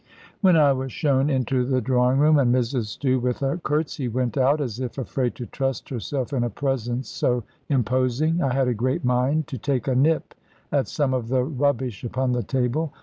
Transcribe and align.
When 0.41 0.55
I 0.57 0.73
was 0.73 0.91
shown 0.91 1.29
into 1.29 1.63
the 1.63 1.79
drawing 1.79 2.17
room, 2.17 2.39
and 2.39 2.51
Mrs 2.51 2.85
Stew 2.85 3.19
with 3.19 3.43
a 3.43 3.59
curtsy 3.59 4.07
went 4.07 4.35
out, 4.35 4.59
as 4.59 4.79
if 4.79 4.97
afraid 4.97 5.35
to 5.35 5.45
trust 5.45 5.89
herself 5.89 6.33
in 6.33 6.43
a 6.43 6.49
presence 6.49 7.07
so 7.07 7.43
imposing, 7.69 8.41
I 8.41 8.51
had 8.51 8.67
a 8.67 8.73
great 8.73 9.05
mind 9.05 9.45
to 9.49 9.59
take 9.59 9.87
a 9.87 9.93
nip 9.93 10.33
at 10.71 10.87
some 10.87 11.13
of 11.13 11.27
the 11.27 11.43
rubbish 11.43 12.03
upon 12.03 12.31
the 12.31 12.41
table. 12.41 12.91